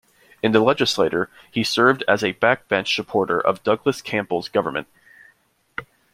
In 0.41 0.51
the 0.51 0.61
legislature, 0.61 1.29
he 1.51 1.63
served 1.63 2.03
as 2.07 2.23
a 2.23 2.33
backbench 2.33 2.95
supporter 2.95 3.39
of 3.39 3.61
Douglas 3.61 4.01
Campbell's 4.01 4.49
government. 4.49 4.87